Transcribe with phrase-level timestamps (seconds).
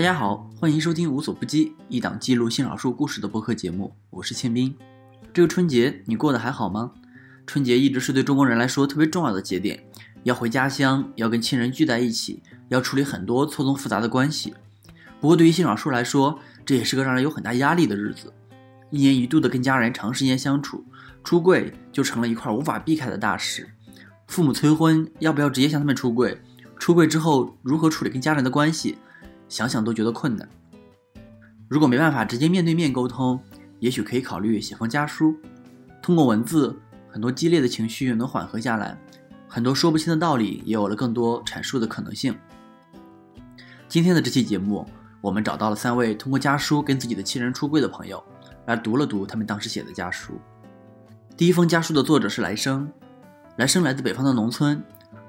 [0.00, 3.94] 大家好，欢迎收听无所不击，一档记录性少数故事的播客节目。
[4.08, 4.74] 我是倩斌。
[5.30, 6.92] 这个春节你过得还好吗？
[7.46, 9.84] 春节一直是对中国人来说特别重要的节点，
[10.22, 14.54] 要回家乡，要跟亲人聚在一起，要处理很多错综复杂的关系。
[15.20, 18.32] 不过对于性少数来说，这也是个让人有很大压力的日子。
[18.88, 20.82] 一年一度的跟家人长时间相处，
[21.22, 23.68] 出柜就成了一块无法避开的大事。
[24.28, 26.40] 父母催婚，要不要直接向他们出柜？
[26.78, 28.96] 出柜之后如何处理跟家人的关系？
[29.50, 30.48] 想想都觉得困难。
[31.68, 33.38] 如果没办法直接面对面沟通，
[33.80, 35.36] 也许可以考虑写封家书。
[36.00, 36.74] 通过文字，
[37.10, 38.98] 很多激烈的情绪能缓和下来，
[39.46, 42.34] 很多说不清的道理也有了更多阐述的可能性。
[43.88, 44.86] 今天的这期节目，
[45.20, 48.22] 我们找到了三位通过家书跟自己的亲人出柜的朋友，
[48.66, 50.40] 来读了读他们当时写的家书。
[51.36, 52.90] 第一封家书的作者是来生，
[53.56, 54.82] 来生来自北方的农村，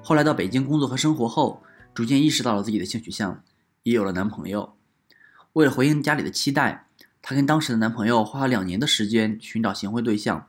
[0.03, 1.61] 后来到北京工作和生活后，
[1.93, 3.41] 逐渐意识到了自己的性取向。
[3.83, 4.75] 也有了男朋友，
[5.53, 6.87] 为了回应家里的期待，
[7.21, 10.47] 她跟当时的男朋友花了两年的时间寻找行婚对象，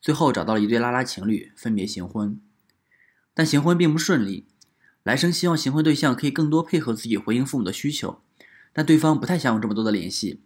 [0.00, 2.40] 最后找到了一对拉拉情侣，分别行婚。
[3.34, 4.46] 但行婚并不顺利，
[5.04, 8.20] 来生希望行婚对象可以更多配合自己回应父母的需求，
[8.72, 10.42] 但对方不太想有这么多的联系。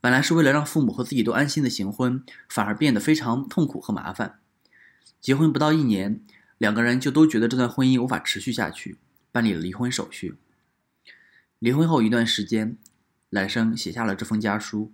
[0.00, 4.38] 本来是为了让父母和自己都安心的行婚，反而变得非常痛苦和麻烦。
[5.20, 6.20] 结婚不到一年，
[6.58, 8.98] 两个人就都觉得这段婚姻无法持续下去，
[9.30, 10.36] 办理了离婚手续。
[11.58, 12.76] 离婚后一段时间，
[13.30, 14.92] 来生写下了这封家书。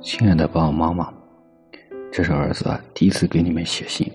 [0.00, 1.14] 亲爱的爸爸妈妈，
[2.10, 4.10] 这是儿子第一次给你们写信。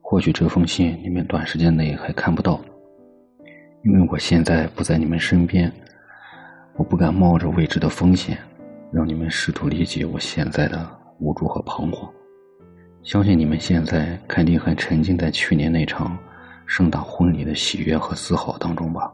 [0.00, 2.60] 或许这封信你们短时间内还看不到，
[3.84, 5.72] 因为我现在不在你们身边，
[6.74, 8.36] 我不敢冒着未知的风险，
[8.90, 12.12] 让你们试图理解我现在的无助和彷徨。
[13.04, 16.18] 相信你们现在肯定还沉浸在去年那场
[16.66, 19.08] 盛大婚礼的喜悦和自豪当中吧。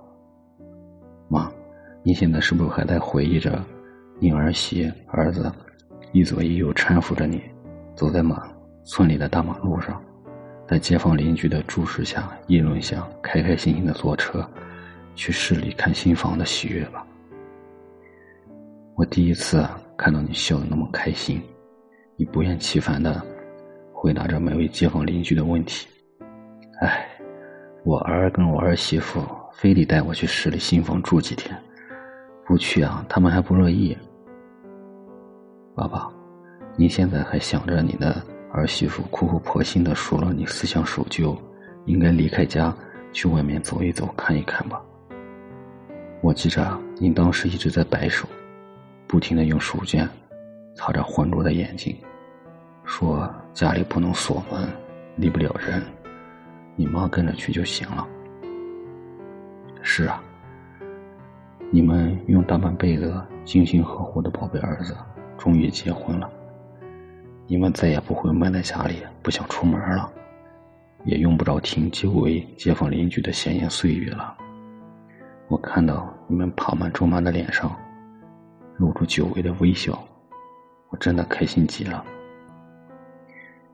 [1.28, 1.50] 妈，
[2.02, 3.62] 你现在是不是还在回忆着
[4.18, 5.50] 你儿媳儿子
[6.12, 7.42] 一左一右搀扶着你，
[7.94, 8.48] 走在马
[8.84, 10.00] 村里的大马路上，
[10.68, 14.48] 在街坊邻居的注视下、议论下，开开心心的坐车
[15.14, 17.04] 去市里看新房的喜悦吧？
[18.94, 19.66] 我第一次
[19.96, 21.42] 看到你笑得那么开心，
[22.16, 23.20] 你不厌其烦的
[23.92, 25.88] 回答着每位街坊邻居的问题。
[26.80, 27.08] 哎，
[27.84, 29.20] 我儿跟我儿媳妇。
[29.56, 31.56] 非得带我去市里新房住几天，
[32.44, 33.96] 不去啊，他们还不乐意。
[35.74, 36.10] 爸爸，
[36.76, 38.22] 你现在还想着你的
[38.52, 41.34] 儿媳妇苦口婆心的说了你思想守旧，
[41.86, 42.74] 应该离开家
[43.14, 44.78] 去外面走一走看一看吧。
[46.20, 48.28] 我记着您当时一直在摆手，
[49.06, 50.06] 不停的用手绢
[50.74, 51.96] 擦着浑浊的眼睛，
[52.84, 54.68] 说家里不能锁门，
[55.16, 55.82] 离不了人，
[56.74, 58.06] 你妈跟着去就行了。
[59.88, 60.20] 是啊，
[61.70, 64.96] 你们用大半辈子精心呵护的宝贝儿子
[65.38, 66.28] 终于结婚了，
[67.46, 70.10] 你们再也不会闷在家里不想出门了，
[71.04, 74.36] 也用不着听周围街坊邻居的闲言碎语了。
[75.46, 77.74] 我看到你们爬满皱满的脸上
[78.78, 79.96] 露出久违的微笑，
[80.90, 82.04] 我真的开心极了。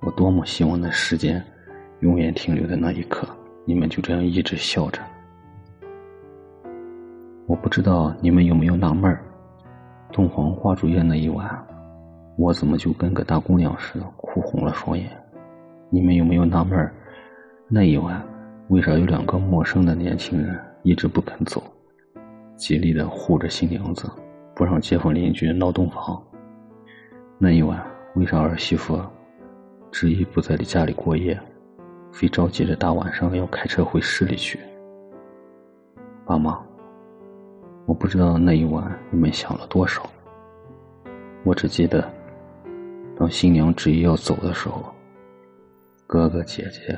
[0.00, 1.42] 我多么希望那时间
[2.00, 3.26] 永远停留在那一刻，
[3.64, 5.00] 你们就这样一直笑着。
[7.46, 9.20] 我不知道你们有没有纳闷儿，
[10.12, 11.66] 洞房花烛夜那一晚，
[12.36, 15.10] 我怎么就跟个大姑娘似的哭红了双眼？
[15.90, 16.94] 你们有没有纳闷儿，
[17.68, 18.22] 那一晚
[18.68, 21.62] 为啥有两个陌生的年轻人一直不肯走，
[22.56, 24.08] 极力的护着新娘子，
[24.54, 26.22] 不让街坊邻居闹洞房？
[27.38, 28.98] 那一晚为啥儿媳妇
[29.90, 31.38] 执意不在家里过夜，
[32.12, 34.60] 非着急着大晚上要开车回市里去？
[36.24, 36.58] 爸妈。
[37.84, 40.08] 我不知道那一晚你们想了多少。
[41.44, 42.08] 我只记得，
[43.18, 44.84] 当新娘执意要走的时候，
[46.06, 46.96] 哥哥姐姐、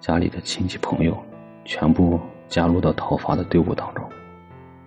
[0.00, 1.16] 家里的亲戚朋友
[1.64, 2.18] 全部
[2.48, 4.02] 加入到讨伐的队伍当中。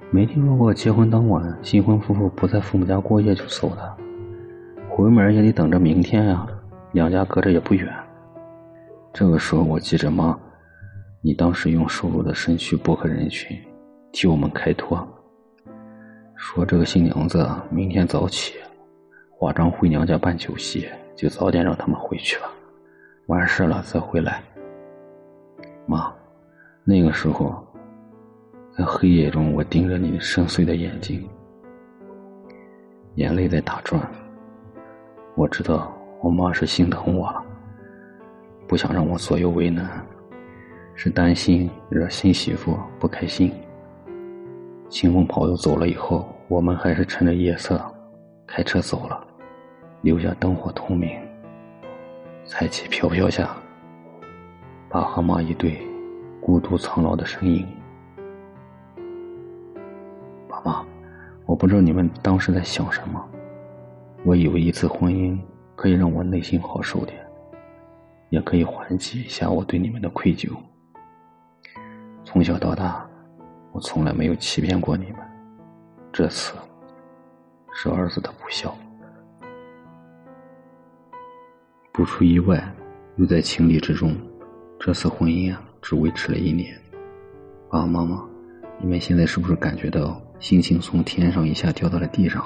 [0.09, 3.97] 没听说过结婚当晚新婚夫妇不在父母家过夜就走的，
[4.89, 6.47] 回门也得等着明天呀。
[6.93, 7.93] 两家隔着也不远。
[9.13, 10.37] 这个时候，我记着妈，
[11.21, 13.55] 你当时用瘦弱的身躯拨开人群。
[14.15, 15.05] 替我们开脱，
[16.37, 18.55] 说这个新娘子明天早起
[19.29, 22.49] 化妆回娘家办酒席，就早点让他们回去吧，
[23.25, 24.41] 完事了再回来。
[25.85, 26.15] 妈，
[26.85, 27.61] 那个时候
[28.71, 31.29] 在黑夜中，我盯着你深邃的眼睛，
[33.15, 34.01] 眼泪在打转。
[35.35, 37.43] 我知道我妈是心疼我了，
[38.65, 39.89] 不想让我左右为难，
[40.95, 43.51] 是担心惹新媳妇不开心。
[44.87, 47.83] 亲朋好友走了以后，我们还是趁着夜色
[48.47, 49.25] 开车走了，
[50.01, 51.19] 留下灯火通明、
[52.45, 53.57] 彩旗飘飘下，
[54.87, 55.77] 爸和妈一对
[56.39, 57.67] 孤独苍老的身影。
[60.47, 60.85] 爸妈，
[61.45, 63.23] 我不知道你们当时在想什么。
[64.23, 65.37] 我以为一次婚姻
[65.75, 67.19] 可以让我内心好受点，
[68.29, 70.49] 也可以缓解一下我对你们的愧疚。
[72.23, 73.07] 从小到大，
[73.75, 75.15] 我从来没有欺骗过你们。
[76.13, 76.53] 这次
[77.73, 78.73] 是儿子的不孝，
[81.91, 82.73] 不出意外，
[83.17, 84.15] 又在情理之中。
[84.79, 86.73] 这次婚姻啊，只维持了一年。
[87.69, 88.25] 爸爸妈妈，
[88.79, 92.41] 你们现在是不是感觉到心情从天上一下掉到了地上？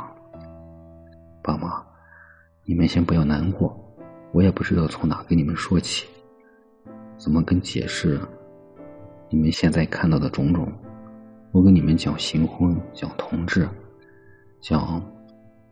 [1.43, 1.85] 爸妈，
[2.65, 3.79] 你们先不要难过，
[4.31, 6.07] 我也不知道从哪跟你们说起，
[7.17, 8.19] 怎么跟解释
[9.29, 10.67] 你们现在看到的种种。
[11.51, 13.67] 我跟你们讲行婚，讲同志，
[14.61, 15.01] 讲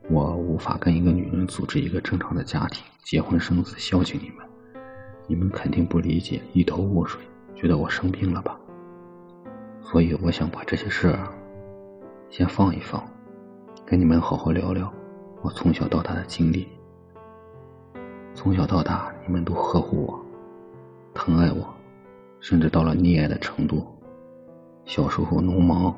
[0.09, 4.43] 我无法跟一个女人组织一个正常的家庭，结婚生子，孝敬你们，
[5.27, 7.21] 你们肯定不理解，一头雾水，
[7.53, 8.59] 觉得我生病了吧？
[9.79, 11.31] 所以我想把这些事儿
[12.31, 13.07] 先放一放，
[13.85, 14.91] 跟你们好好聊聊。
[15.43, 16.67] 我从小到大的经历，
[18.33, 20.25] 从小到大，你们都呵护我，
[21.13, 21.71] 疼爱我，
[22.39, 23.85] 甚至到了溺爱的程度。
[24.87, 25.93] 小时候农忙，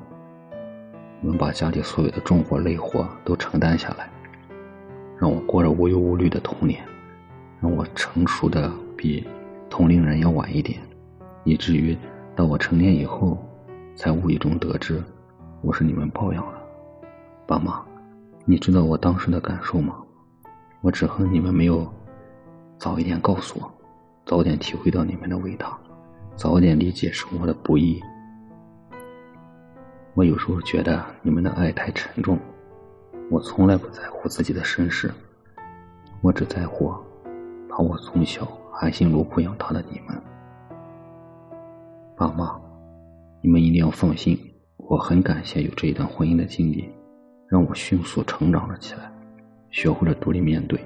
[1.21, 4.09] 你们把家里所有的重活累活都承担下来，
[5.15, 6.83] 让我过着无忧无虑的童年，
[7.61, 9.23] 让我成熟的比
[9.69, 10.81] 同龄人要晚一点，
[11.43, 11.95] 以至于
[12.35, 13.37] 到我成年以后，
[13.95, 15.03] 才无意中得知
[15.61, 16.59] 我是你们抱养的，
[17.45, 17.85] 爸妈。
[18.43, 19.97] 你知道我当时的感受吗？
[20.81, 21.87] 我只恨你们没有
[22.79, 23.71] 早一点告诉我，
[24.25, 25.77] 早点体会到你们的伟大，
[26.35, 28.01] 早点理解生活的不易。
[30.15, 32.37] 我有时候觉得你们的爱太沉重，
[33.29, 35.09] 我从来不在乎自己的身世，
[36.21, 36.93] 我只在乎
[37.69, 40.21] 把我从小含辛茹苦养大的你们。
[42.17, 42.59] 爸妈，
[43.41, 44.37] 你们一定要放心，
[44.77, 46.89] 我很感谢有这一段婚姻的经历。
[47.47, 49.11] 让我迅速成长了起来，
[49.71, 50.79] 学会了独立面对，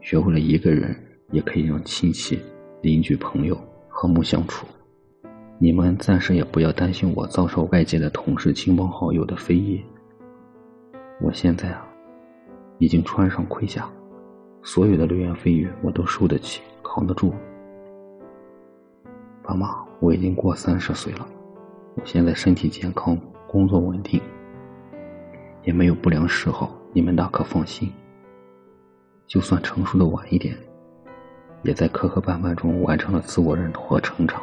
[0.00, 0.96] 学会了一个人
[1.30, 2.40] 也可以让亲戚、
[2.80, 4.66] 邻居、朋友和睦相处。
[5.62, 9.84] 你们暂时也不要担心我遭受外界的同事、亲朋好友的非议。
[11.20, 11.86] 我现在啊，
[12.78, 13.86] 已经穿上盔甲，
[14.62, 17.34] 所有的流言蜚语我都受得起，扛得住。
[19.42, 21.28] 爸妈，我已经过三十岁了，
[21.94, 23.14] 我现在身体健康，
[23.46, 24.18] 工作稳定。
[25.64, 27.92] 也没有不良嗜好，你们大可放心。
[29.26, 30.56] 就算成熟的晚一点，
[31.64, 34.42] 也在磕磕绊绊中完成了自我认同和成长，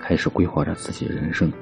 [0.00, 1.52] 开始规划着自己人生。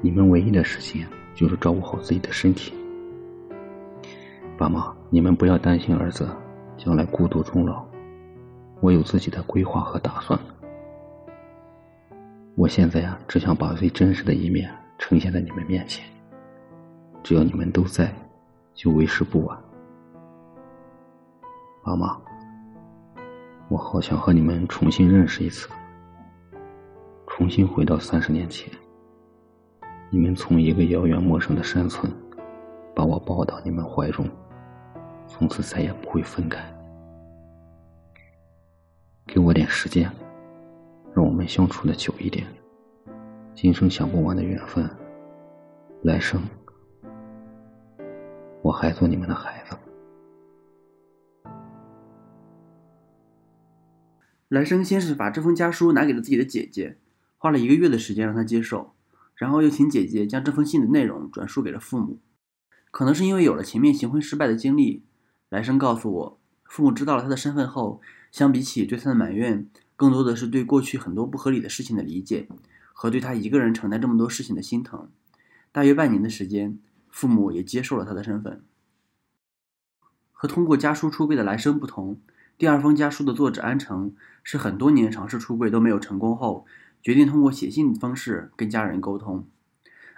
[0.00, 2.72] 你们唯一的事情就是照顾好自己的身体。
[4.56, 6.28] 爸妈，你们不要担心儿子
[6.76, 7.84] 将来孤独终老，
[8.80, 10.38] 我有自己的规划和打算。
[12.56, 14.68] 我现在呀，只想把最真实的一面
[14.98, 16.04] 呈现在你们面前。
[17.22, 18.12] 只要你们都在，
[18.74, 19.58] 就为时不晚。
[21.84, 22.16] 妈妈，
[23.68, 25.68] 我好想和你们重新认识一次，
[27.28, 28.68] 重新回到三十年前。
[30.10, 32.10] 你们从一个遥远陌生的山村，
[32.94, 34.28] 把我抱到你们怀中，
[35.26, 36.58] 从此再也不会分开。
[39.26, 40.10] 给我点时间，
[41.14, 42.46] 让我们相处的久一点。
[43.54, 44.88] 今生想不完的缘分，
[46.02, 46.42] 来生。
[48.62, 49.76] 我还做你们的孩子。
[54.48, 56.96] 来生先是把这封家书拿给了自己的姐姐，
[57.38, 58.92] 花了一个月的时间让她接受，
[59.34, 62.18] 然后又请姐姐将这封信的内容转述给了父母。
[62.90, 65.02] 可能是因为有了前面行婚失败的经历，
[65.48, 69.66] 来生告诉我，父母知道了他的身份后，相比起对他的埋怨，
[69.96, 72.48] 更多的是对过去很多不合理的事情的理解，
[72.92, 75.08] 和对他一个人承担这么多事情的心疼。
[75.72, 76.78] 大约半年的时间。
[77.10, 78.62] 父母也接受了他的身份。
[80.30, 82.20] 和通过家书出柜的来生不同，
[82.56, 84.14] 第二封家书的作者安成
[84.44, 86.66] 是很多年尝试出柜都没有成功后，
[87.02, 89.46] 决定通过写信的方式跟家人沟通。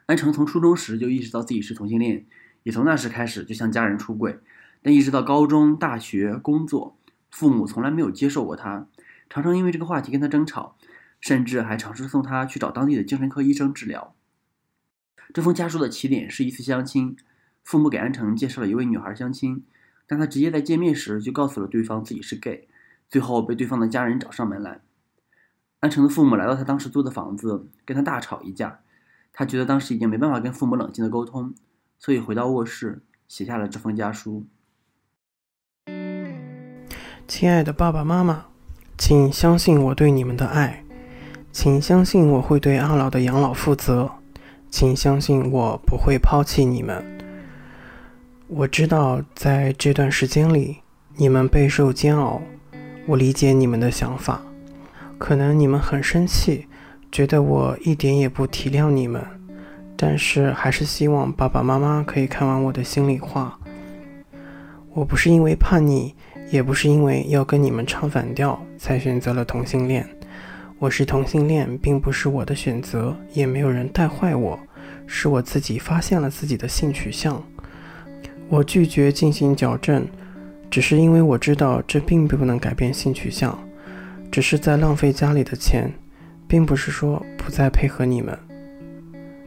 [0.06, 2.26] 安成从初中时就意识到自己是同性恋，
[2.64, 4.40] 也从那时开始就向家人出柜，
[4.82, 6.98] 但一直到高中、大学、工作，
[7.30, 8.88] 父母从来没有接受过他，
[9.28, 10.76] 常常因为这个话题跟他争吵，
[11.20, 14.14] 甚至还尝试送他去找当地的精神科医生治疗。
[15.32, 17.16] 这封家书的起点是一次相亲，
[17.62, 19.64] 父母给安成介绍了一位女孩相亲，
[20.08, 22.66] 但他直接在见面时就告诉了对方自己是 gay，
[23.08, 24.80] 最后被对方的家人找上门来。
[25.80, 28.80] 安城的父母来到他当时租的房子，跟他大吵一架，
[29.32, 31.54] 他觉得当时已经没办法跟父母冷静的沟通，
[31.98, 34.46] 所以回到卧室写下了这封家书。
[37.26, 38.44] 亲爱的爸爸妈妈，
[38.98, 40.84] 请相信我对你们的爱，
[41.50, 44.10] 请相信我会对阿老的养老负责，
[44.68, 47.02] 请相信我不会抛弃你们。
[48.48, 50.82] 我知道在这段时间里，
[51.16, 52.42] 你们备受煎熬，
[53.06, 54.42] 我理解你们的想法，
[55.20, 56.66] 可能你们很生气，
[57.12, 59.22] 觉得我一点也不体谅你们，
[59.94, 63.56] 但是还是希望爸爸妈妈可以看完我的心里话。
[64.94, 66.14] 我不是因为叛逆。
[66.50, 70.04] 也不是因为要跟你们唱反调才选择了同性恋，
[70.80, 74.58] 我是同性恋，并不是我的选择，也没有人带坏我，
[75.06, 77.40] 是我自己发现了自己的性取向。
[78.48, 80.04] 我拒绝进行矫正，
[80.68, 83.56] 只是因为我知道这并不能改变性取向，
[84.30, 85.92] 只是在浪费家里的钱，
[86.46, 88.38] 并不是说不再配合你们。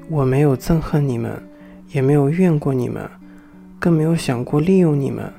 [0.09, 1.41] 我没有憎恨你们，
[1.89, 3.09] 也没有怨过你们，
[3.79, 5.31] 更没有想过利用你们。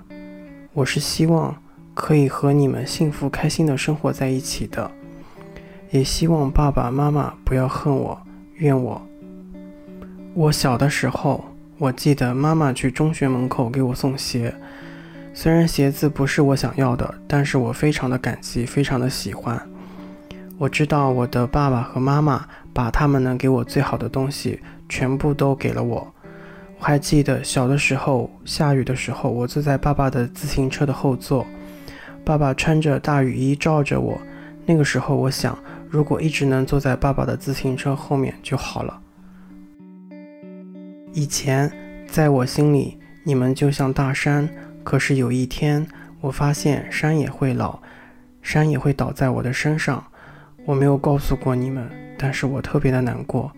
[0.72, 1.54] 我是希望
[1.92, 4.90] 可以和你们幸福开心的生活在一起的，
[5.90, 8.18] 也希望爸爸妈妈不要恨我、
[8.56, 9.00] 怨我。
[10.32, 11.44] 我小的时候，
[11.78, 14.52] 我记得妈妈去中学门口给我送鞋，
[15.36, 19.60] 虽然鞋子不是我想要的，但是我非常的感激，非常的喜欢。
[20.56, 26.14] 我知道我的爸爸和妈妈把他们能给我最好的东西全部都给了我。
[26.78, 31.44] 我还记得小的时候，下雨的时候，我坐在爸爸的自行车的后座，
[32.24, 34.16] 爸爸穿着大雨衣罩着我。
[34.64, 35.58] 那个时候，我想，
[35.90, 39.00] 如果一直能坐在爸爸的自行车后面就好了。
[41.12, 41.70] 以前，
[42.06, 44.48] 在我心里，你们就像大山，
[44.84, 45.84] 可是有一天，
[46.20, 47.80] 我发现山也会老，
[48.42, 50.04] 山也会倒在我的身上。
[50.66, 53.50] 我没有告诉过你们，但是我特别的难过。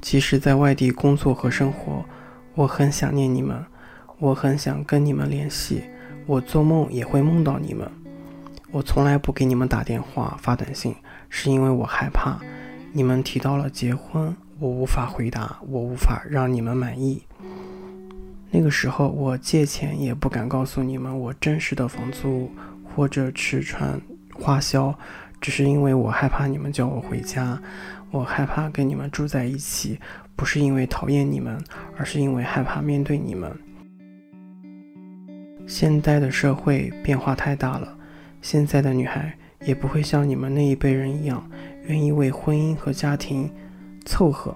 [0.00, 2.04] 其实，在外地工作和生活，
[2.54, 3.64] 我很想念你们，
[4.18, 5.82] 我很想跟你们联系，
[6.26, 7.88] 我做梦也会梦到你们。
[8.70, 10.94] 我从来不给你们打电话、发短信，
[11.28, 12.38] 是因为我害怕
[12.92, 17.22] 你们提到了结婚，我无法回答，我无法让你们满意。
[18.54, 22.50] 那个时候，我借钱也不敢告诉你们我真实的房租
[22.84, 23.98] 或者吃穿
[24.34, 24.94] 花销，
[25.40, 27.58] 只是因为我害怕你们叫我回家。
[28.10, 29.98] 我害怕跟你们住在一起，
[30.36, 31.58] 不是因为讨厌你们，
[31.96, 33.50] 而是因为害怕面对你们。
[35.66, 37.96] 现代的社会变化太大了，
[38.42, 41.42] 现在的女孩也不会像你们那一辈人一样，
[41.86, 43.50] 愿意为婚姻和家庭
[44.04, 44.54] 凑合。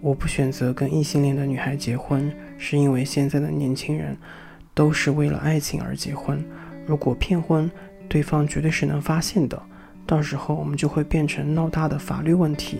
[0.00, 4.16] 我不选择跟异性恋的女孩结婚，是因为现在的年轻人
[4.74, 6.44] 都是为了爱情而结婚。
[6.86, 7.70] 如果骗婚，
[8.08, 9.60] 对方绝对是能发现的。
[10.06, 12.78] 到时候我们就会变成闹大的法律问题。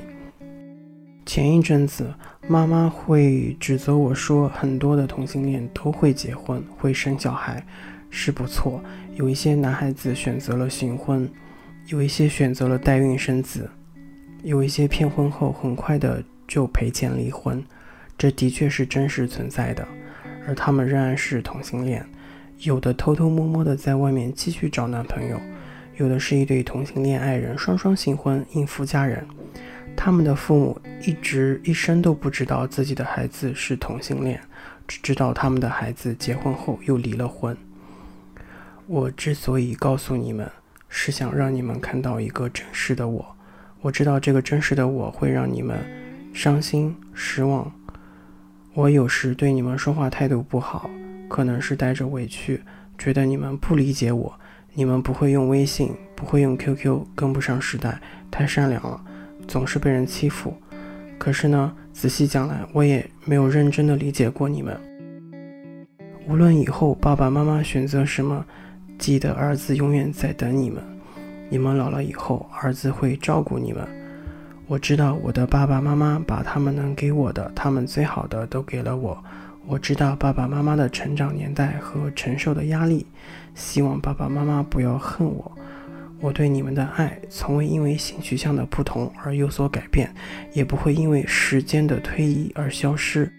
[1.24, 2.14] 前一阵子，
[2.46, 7.66] 妈妈会指责我说，很多的同性恋都会结婚，会生小孩，
[8.10, 8.80] 是不错。
[9.16, 11.28] 有一些男孩子选择了行婚，
[11.86, 13.68] 有一些选择了代孕生子，
[14.44, 17.60] 有一些骗婚后很快的就赔钱离婚，
[18.18, 19.86] 这的确是真实存在的。
[20.46, 22.06] 而他们仍然是同性恋，
[22.60, 25.40] 有的偷偷摸摸的在外面继续找男朋友。
[25.96, 29.26] 有的是一对同性恋爱人，双双新婚应付家人，
[29.96, 34.38] 他们的父母一直一生都不知道自己的孩子是同性恋，
[34.86, 37.56] 只知道他们的孩子结婚后又离了婚。
[38.86, 40.48] 我之所以告诉你们，
[40.88, 43.36] 是想让你们看到一个真实的我。
[43.80, 45.78] 我知道这个真实的我会让你们
[46.32, 47.72] 伤心失望。
[48.76, 50.90] 我有时对你们说话态度不好，
[51.30, 52.60] 可能是带着委屈，
[52.98, 54.38] 觉得你们不理解我。
[54.74, 57.98] 你们不会用微信，不会用 QQ，跟不上时代，
[58.30, 59.02] 太善良了，
[59.48, 60.54] 总是被人欺负。
[61.16, 64.78] 可是呢，仔细讲来，我也没有认真的理解过你们。
[66.28, 68.44] 无论以后爸爸妈妈选择什么，
[68.98, 70.84] 记得儿子永远在等你们。
[71.48, 73.88] 你们老了以后，儿子会照顾你们。
[74.68, 79.16] 我知道我的爸爸妈妈把他们能给我的，他们最好的都给了我。
[79.64, 83.06] 我知道爸爸妈妈的成长年代和承受的压力，
[83.54, 85.52] 希望爸爸妈妈不要恨我。
[86.20, 90.12] 我对你们的爱从未因为性取向的不同而有所改变，
[90.52, 93.32] 也不会因为时间的推移而消失。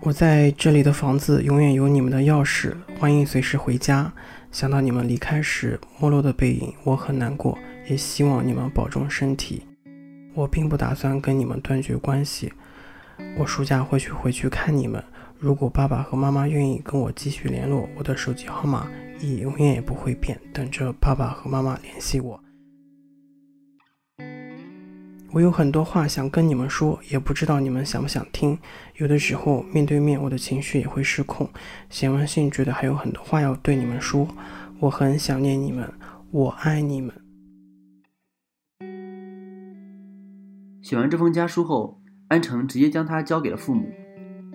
[0.00, 4.12] 我在这里的房子永远有你们的钥匙，欢迎随时回家。
[4.52, 7.58] 想到你们离开时没落的背影，我很难过，
[7.88, 9.67] 也希望你们保重身体。
[10.38, 12.52] 我并不打算跟你们断绝关系，
[13.36, 15.02] 我暑假会去回去看你们。
[15.36, 22.40] 如果爸爸和妈妈愿意跟我继续联络，我的手机号码也永远也不会变，等着爸爸和妈妈联系我。
[25.32, 28.56] 我有很多话想跟你们说，也不知道你们想不想听。
[28.98, 31.50] 有的时候面对面，我的情绪也会失控。
[31.90, 34.28] 写完信，觉得还有很多话要对你们说。
[34.78, 35.92] 我很想念你们，
[36.30, 37.12] 我爱你们。
[40.80, 43.90] 写完这封家书后，安成直接将它交给了父母。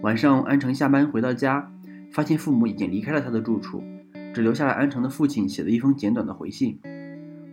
[0.02, 1.72] 晚上，安成下班回到家，
[2.12, 3.84] 发现父母已经离开了他的住处，
[4.34, 6.80] 只留下了安成的父亲写的一封简短的回信。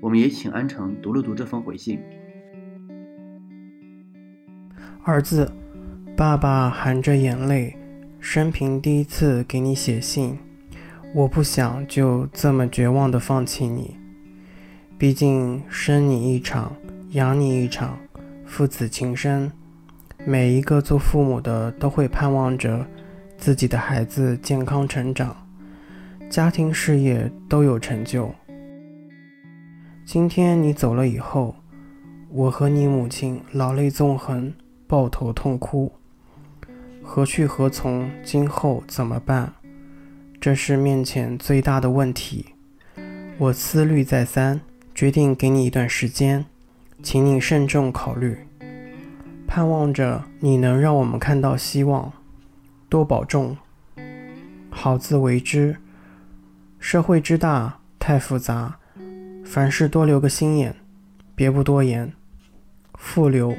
[0.01, 2.01] 我们也请安成读了读这封回信。
[5.03, 5.51] 儿子，
[6.17, 7.77] 爸爸含着眼泪，
[8.19, 10.39] 生平第一次给你写信。
[11.13, 13.97] 我不想就这么绝望的放弃你，
[14.97, 16.73] 毕竟生你一场，
[17.11, 17.99] 养你一场，
[18.51, 19.51] 父子情深。
[20.27, 22.85] 每一个做父母的都会盼望着
[23.39, 25.35] 自己的孩子健康成长，
[26.29, 28.35] 家庭事业都有成就。
[30.05, 31.55] 今天你走了以后，
[32.29, 34.53] 我和你母亲老泪纵横。
[34.89, 35.93] 抱头痛哭，
[37.01, 38.11] 何去何从？
[38.25, 39.53] 今后怎么办？
[40.41, 42.45] 这是面前最大的问题。
[43.39, 44.61] 我思虑再三，
[44.93, 46.45] 决定给你一段时间，
[47.03, 48.39] 请你慎重考虑。
[49.47, 52.13] 盼望着你能让我们看到希望，
[52.89, 53.57] 多保重，
[54.71, 55.77] 好自为之。
[56.79, 58.79] 社会之大，太复杂，
[59.45, 60.77] 凡事多留个心眼，
[61.35, 62.13] 别不多言。
[62.95, 63.57] 复留。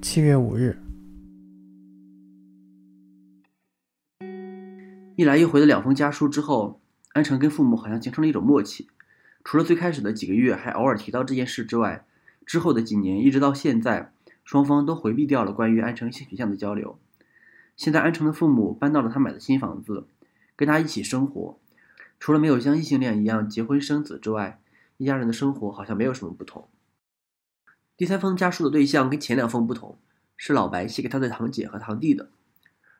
[0.00, 0.78] 七月五日，
[5.14, 6.80] 一来一回的两封家书之后，
[7.12, 8.88] 安成跟父母好像形成了一种默契。
[9.44, 12.04] 除了最开始的几个月还偶尔提到这件事之外，
[12.46, 14.12] 之后的几年一直到现在，
[14.44, 16.98] 双方都回避掉了关于安成性取向的交流。
[17.76, 20.06] 现在安成的父母搬到了他买的新房子，
[20.56, 21.58] 跟他一起生活。
[22.20, 24.60] 除了没有像异性恋一样结婚生子之外，
[24.96, 26.68] 一家人的生活好像没有什么不同。
[27.96, 29.96] 第三封家书的对象跟前两封不同，
[30.36, 32.30] 是老白写给他的堂姐和堂弟的。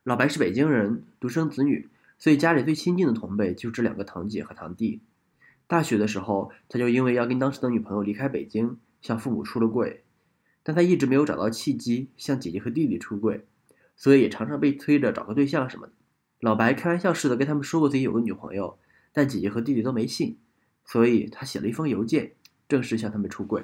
[0.03, 5.01] 老白是北京人，独生子女，所以家里最亲近的同辈就是这两个堂姐和堂弟。
[5.69, 10.03] 大学的时候，他就因为要跟当时的女朋友离开北京，向父母出了柜，
[10.63, 13.45] 但他一直没有找到契机向姐姐和弟弟出柜，
[13.97, 15.93] 所以也常常被催着找个对象什么的。
[16.41, 18.79] 老白开玩笑似的跟他们说过自己有个女朋友，
[19.13, 20.39] 但姐姐和弟弟都没信，
[20.85, 22.33] 所以他写了一封邮件，
[22.69, 23.63] 正式向他们出柜。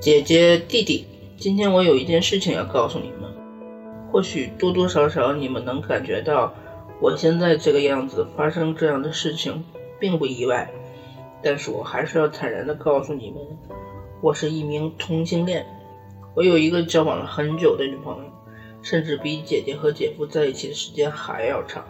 [0.00, 1.04] 姐姐、弟弟，
[1.36, 3.28] 今天我有一件事情要告诉你们。
[4.10, 6.54] 或许多多少少你们能感觉到，
[7.02, 9.62] 我现在这个样子发生这样的事情
[10.00, 10.72] 并不意外。
[11.42, 13.40] 但是我还是要坦然的告诉你们，
[14.20, 15.64] 我是一名同性恋。
[16.34, 18.24] 我有一个交往了很久的女朋友，
[18.82, 21.84] 甚至比姐姐和姐夫在一起的时间还要长。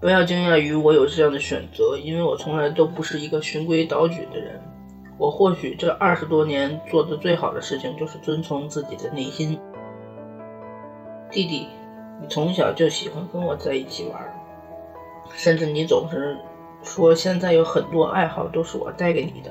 [0.00, 4.60] 不要惊讶于我有这样的选择，因为我从来都不是一个循规蹈矩的人。
[5.18, 9.58] 我或许这二十多年做的最好的事情就是遵从自己的内心。
[11.30, 11.68] 弟弟，
[12.20, 14.20] 你从小就喜欢跟我在一起玩，
[15.34, 16.36] 甚至你总是
[16.82, 19.50] 说现在有很多爱好都是我带给你的。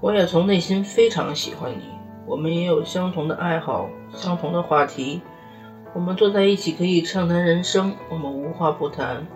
[0.00, 1.84] 我也从内心非常喜欢你，
[2.26, 5.22] 我们也有相同的爱好，相同的话题。
[5.94, 9.26] 我们坐在一起可以畅谈人生，我们无话不谈。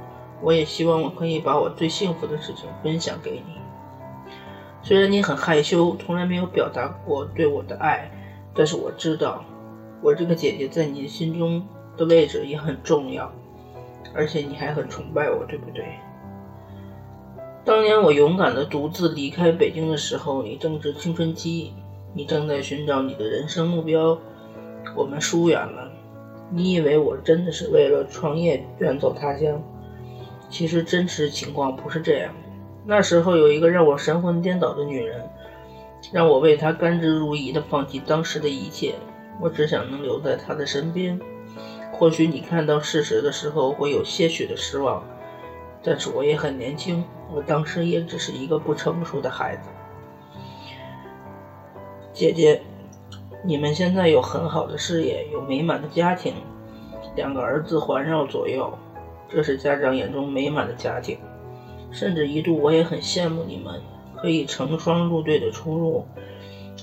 [0.42, 3.60] 我也希望我可以把我最幸福的事情分享给你。
[4.82, 8.10] 虽然你很害羞，从来没有表达过对我的爱，
[8.54, 9.44] 但是我知道，
[10.02, 13.30] 我这个姐姐在你心中的位置也很重要，
[14.14, 15.84] 而且你还很崇拜我，对不对？
[17.70, 21.72] 当年我勇敢的独自离开北京的时候，你正值青春期，
[22.12, 24.18] 你正在寻找你的人生目标，
[24.96, 25.88] 我们疏远了。
[26.50, 29.62] 你以为我真的是为了创业远走他乡，
[30.50, 32.34] 其实真实情况不是这样。
[32.84, 35.22] 那时候有一个让我神魂颠倒的女人，
[36.12, 38.96] 让我为她甘之如饴的放弃当时的一切。
[39.40, 41.20] 我只想能留在她的身边。
[41.92, 45.04] 或许你看到事实的时候会有些许的失望，
[45.82, 49.68] 但是我也很年轻，我当时也只是一个不成熟的孩子。
[52.12, 52.60] 姐姐，
[53.42, 56.34] 你们现在有很好的事业，有美满的家庭，
[57.16, 58.70] 两个儿子环绕左右，
[59.28, 61.18] 这是家长眼中美满的家庭。
[61.90, 63.80] 甚至一度我也很羡慕你们，
[64.20, 66.06] 可以成双入对的出入，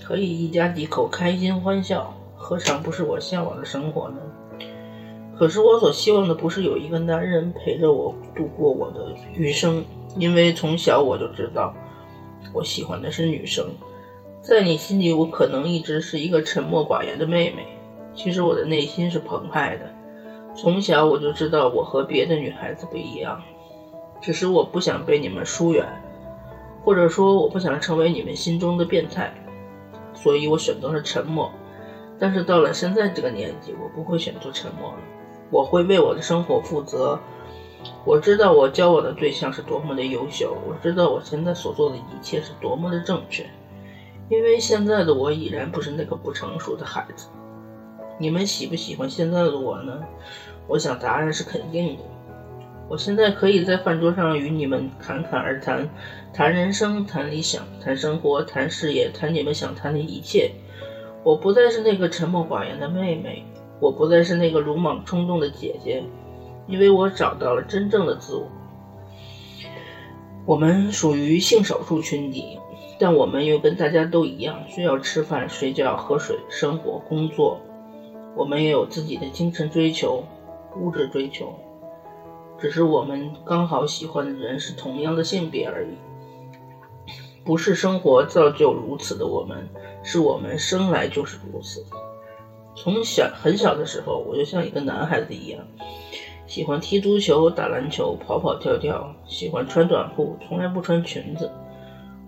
[0.04, 4.18] 可以一家几口开心欢笑，何尝不是我向往的生活呢？
[5.38, 9.86] 可是我所希望的不是有一个男人陪着我度过我的余生，
[10.18, 11.74] 因为从小我就知道，
[12.54, 13.68] 我喜欢的是女生。
[14.42, 17.68] 在你心里，我可能一直是一个沉默寡言的妹妹，
[18.16, 19.94] 其实我的内心是澎湃的。
[20.56, 23.42] 从小我就知道，我和别的女孩子不一样。
[24.20, 25.86] 只是我不想被你们疏远，
[26.84, 29.32] 或者说我不想成为你们心中的变态，
[30.16, 31.52] 所以我选择了沉默。
[32.18, 34.98] 但是到了现在这个年纪，我不会选择沉默了，
[35.50, 37.20] 我会为我的生活负责。
[38.06, 43.46] 我知道我交往的对象是多么的优秀，我知道我现在所做的一切是多么的正确，
[44.30, 47.28] 因为现在的我已然不是那个不成熟的孩子。
[48.18, 50.00] 你们喜不喜欢现在的我呢？
[50.68, 52.04] 我想答案是肯定的。
[52.90, 55.90] 我现在可以在饭桌上与你们侃侃而谈，
[56.34, 60.52] 谈人生，谈理想，谈生活，谈事业，谈你们想谈的一切。
[61.24, 63.46] 我不再是那个沉默寡言的妹妹，
[63.80, 66.04] 我不再是那个鲁莽冲动的姐姐，
[66.68, 68.48] 因为我找到了真正的自我。
[70.46, 72.58] 我们属于性少数群体，
[72.98, 77.60] 但我们又跟大家都一样，需要吃饭、睡觉、喝水、生活、工作。
[78.36, 80.24] 我们也有自己的精神追求、
[80.80, 81.54] 物质追求，
[82.60, 85.90] 只是我们刚好喜欢的人是同样的性别而已。
[87.44, 89.68] 不是生活造就如此的我们，
[90.04, 91.86] 是我们生来就是如此。
[92.78, 95.66] 从小很小的时候，我就像一个男孩子一样，
[96.46, 101.52] 喜欢踢足球、打篮球、跑跑跳跳，喜欢穿短裤，从来不穿裙子。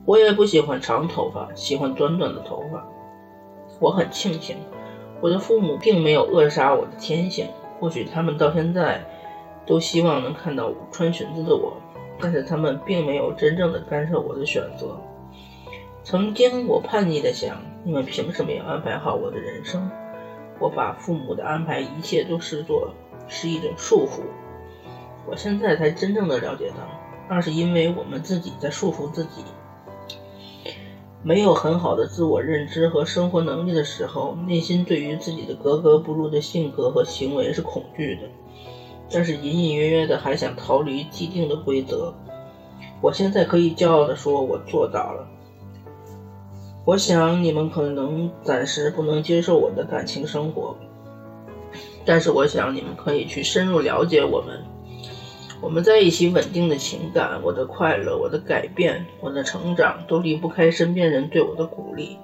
[0.06, 2.84] 我也不喜欢长头发，喜欢短短的头发。
[3.80, 4.58] 我很庆幸。
[5.22, 7.46] 我的父母并没有扼杀我的天性，
[7.80, 9.06] 或许他们到现在
[9.68, 11.78] 都希望能看到穿裙子的我，
[12.20, 15.00] 但是他们并没有真正的干涉我的选择。
[16.04, 19.88] 曾经我叛逆的想，你们凭什么要安排好我的人生？
[20.60, 22.93] 我把父母的安排一切都视作
[23.28, 24.22] 是一种束缚。
[25.26, 26.76] 我现在才真正的了解到，
[27.30, 29.43] 那是因为我们自己在束缚自己。
[31.22, 38.22] 没有很好的自我认知和生活能力的时候，内心对于自己的格格不入的性格和行为是恐惧的，
[39.12, 42.13] 但是隐隐约约的还想逃离既定的规则。
[43.02, 45.28] 我现在可以骄傲的说，我做到了。
[46.89, 50.75] 我想你们可能暂时不能接受我的感情生活，
[52.04, 54.60] 但是我想你们可以去深入了解我们。
[55.62, 62.17] 我们在一起稳定的情感，我的快乐，我的改变，我的成长，都离不开身边人对我的鼓励。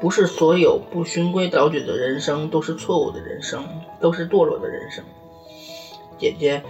[0.00, 3.64] 不是所有不循规蹈矩的人生都是错误的人生，
[4.00, 5.04] 都是堕落的人生。
[6.18, 6.60] 姐姐，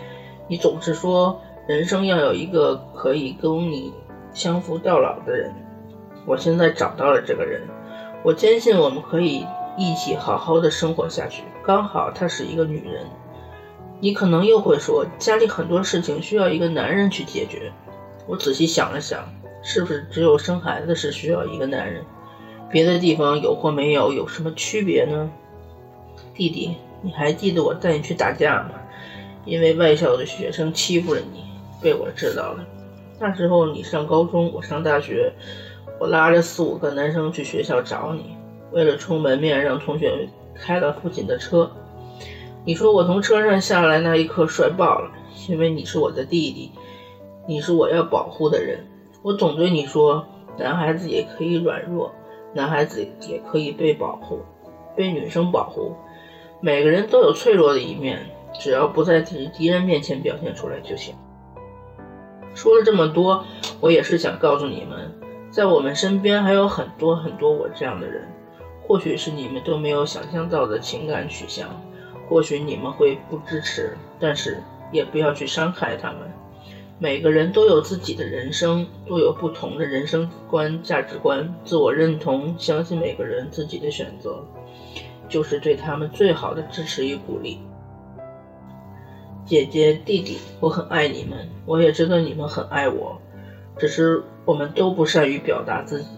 [0.48, 3.90] 你总是说人生要有一个可以跟你
[4.34, 5.50] 相扶到老的人，
[6.26, 7.62] 我现在找到了这个人，
[8.22, 11.42] 我坚信我们可以一起好好的生活下去。
[11.64, 13.04] 刚好她是一个女人。
[14.02, 17.70] 你可能又会说，家里很多事情需要一个男人去解决。
[18.26, 19.28] 我仔细想了想，
[19.62, 22.02] 是不是只有生孩子是需要一个男人，
[22.70, 25.30] 别的地方有或没有有什么区别呢？
[26.32, 28.70] 弟弟，你还记得我带你去打架吗？
[29.44, 31.44] 因为外校的学生欺负了你，
[31.82, 32.64] 被我知道了。
[33.18, 35.30] 那时候你上高中，我上大学，
[36.00, 38.34] 我拉着四五个男生去学校找你，
[38.72, 41.70] 为了充门面，让同学开了父亲的车。
[42.64, 45.10] 你说我从车上下来那一刻帅爆了，
[45.50, 46.72] 因为你是我的弟弟，
[47.46, 48.78] 你是我要保护的人。
[49.20, 50.24] 我总对你说，
[50.56, 52.10] 男孩子也可以软弱，
[52.54, 54.40] 男孩子也可以被保护，
[54.96, 55.94] 被女生保护。
[56.62, 58.20] 每个人都有脆弱的一面，
[58.58, 61.14] 只要不在敌敌人面前表现出来就行。
[62.54, 63.44] 说了这么多，
[63.82, 65.12] 我也是想告诉你们，
[65.50, 68.28] 在我们身边还有很多很多我这样的人，
[68.86, 71.68] 或许是你们都没有想象到的情感取向。
[72.28, 76.20] 或许你们会不支持，但是也不要去伤害他们。
[77.00, 82.54] 每个人都有自己的人生，都有不同的人生观、价值观、自我认同。
[82.56, 84.44] 相信每个人自己的选择，
[85.28, 87.58] 就是对他们最好的支持与鼓励。
[89.44, 93.20] 姐姐、弟弟，我很爱你们，我也知道你们很爱我，
[93.80, 96.08] 只是我们都不善于表达自己。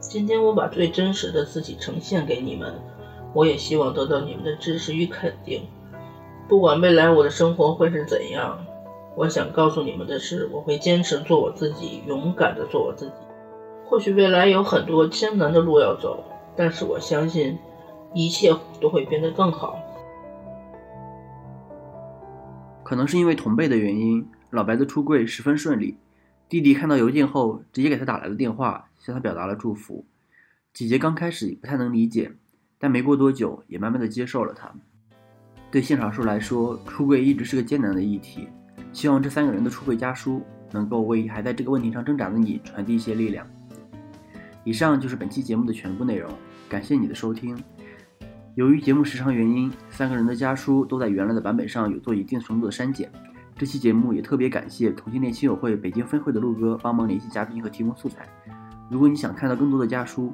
[0.00, 2.74] 今天我把最真实的自己呈现给你们。
[3.32, 5.62] 我也希望得到你们的支持与肯定，
[6.48, 8.58] 不管未来我的生活会是怎样，
[9.16, 13.12] 我想告诉你们的是，我会坚持做我自己，勇敢的做我自己。
[13.86, 16.22] 或许未来有很多艰难的路要走，
[16.56, 17.58] 但是我相信
[18.12, 19.78] 一切都会变得更好。
[22.84, 25.96] 可能是因为同辈的原因，老白的出柜十分顺利。
[26.48, 30.04] 弟弟看到邮件后，直接给他打来了电话，向他表达了祝福。
[30.72, 32.32] 姐姐刚开始不太能理解。
[32.76, 34.70] 但没过多久，也慢慢的接受了他。
[35.70, 38.46] 对现场数来说，出柜一直是个艰难的议题。
[38.92, 43.46] 希望这三个人的出柜家书能够为还在这个问题上挣扎的你传递一些力量。
[44.64, 46.30] 以上就是本期节目的全部内容，
[46.68, 47.56] 感谢你的收听。
[48.54, 53.10] 由于节目时长原因，三个人的家书都在原来的版本上有做一定程度的删减，
[53.56, 58.28] 这期节目也特别感谢同性恋亲友会北京分会的陆哥帮忙联系嘉宾和提供素材。
[58.90, 60.32] 如果你想看到更多的家书，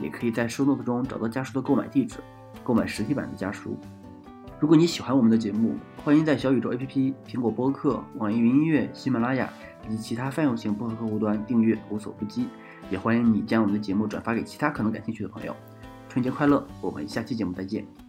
[0.00, 2.16] 也可以在收 note 中找到家书的购买地址，
[2.64, 3.78] 购买实体版的家书。
[4.58, 9.48] 如果你喜欢我们的节目，欢迎在小宇宙 APP、苹果播客、网易云音乐、喜马拉雅
[9.88, 12.48] 以及其他泛用型播客客户端订阅“无所不击”。
[12.90, 15.54] 也欢迎你将我们的节目转发给其他可能感兴趣的朋友。
[16.08, 16.66] 春节快乐！
[16.80, 18.05] 我们下期节目再见。